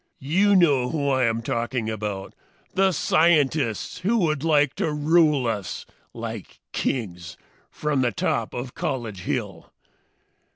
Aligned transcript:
"You 0.19 0.55
know 0.55 0.89
who 0.89 1.09
I 1.09 1.25
am 1.25 1.43
talking 1.43 1.87
about! 1.87 2.33
The 2.73 2.91
scientists 2.91 3.99
who 3.99 4.17
would 4.17 4.43
like 4.43 4.73
to 4.77 4.91
rule 4.91 5.45
us, 5.45 5.85
like 6.11 6.59
kings, 6.71 7.37
from 7.69 8.01
the 8.01 8.11
top 8.11 8.51
of 8.55 8.73
College 8.73 9.19
Hill! 9.21 9.71